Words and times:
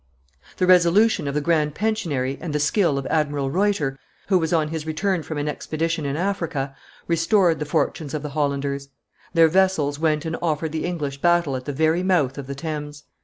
The 0.57 0.65
resolution 0.65 1.27
of 1.27 1.35
the 1.35 1.41
grand 1.41 1.75
pensionary 1.75 2.39
and 2.41 2.55
the 2.55 2.59
skill 2.59 2.97
of 2.97 3.05
Admiral 3.05 3.51
Ruyter, 3.51 3.99
who 4.29 4.39
was 4.39 4.51
on 4.51 4.69
his 4.69 4.87
return 4.87 5.21
from 5.21 5.37
an 5.37 5.47
expedition 5.47 6.07
in 6.07 6.15
Africa, 6.17 6.75
restored 7.07 7.59
the 7.59 7.65
fortunes 7.65 8.15
of 8.15 8.23
the 8.23 8.29
Hollanders; 8.29 8.89
their 9.35 9.47
vessels 9.47 9.99
went 9.99 10.25
and 10.25 10.37
offered 10.41 10.71
the 10.71 10.85
English 10.85 11.21
battle 11.21 11.55
at 11.55 11.65
the 11.65 11.71
very 11.71 12.01
mouth 12.01 12.39
of 12.39 12.47
the 12.47 12.55
Thames. 12.55 13.03